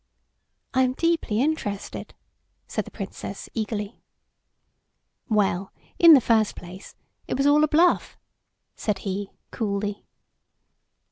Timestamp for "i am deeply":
0.73-1.39